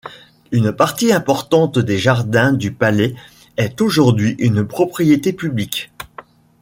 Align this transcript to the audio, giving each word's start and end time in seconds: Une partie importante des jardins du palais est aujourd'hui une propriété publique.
Une 0.51 0.71
partie 0.71 1.13
importante 1.13 1.77
des 1.77 1.99
jardins 1.99 2.53
du 2.53 2.73
palais 2.73 3.13
est 3.57 3.81
aujourd'hui 3.81 4.35
une 4.39 4.63
propriété 4.63 5.31
publique. 5.31 5.91